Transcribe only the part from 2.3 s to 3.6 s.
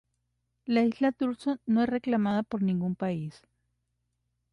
por ningún país.